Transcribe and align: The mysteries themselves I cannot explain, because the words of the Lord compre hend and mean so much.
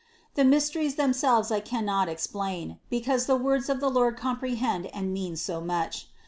The 0.33 0.43
mysteries 0.43 0.95
themselves 0.95 1.51
I 1.51 1.59
cannot 1.59 2.09
explain, 2.09 2.79
because 2.89 3.27
the 3.27 3.35
words 3.35 3.69
of 3.69 3.79
the 3.79 3.89
Lord 3.91 4.17
compre 4.17 4.57
hend 4.57 4.87
and 4.87 5.13
mean 5.13 5.35
so 5.35 5.61
much. 5.61 6.07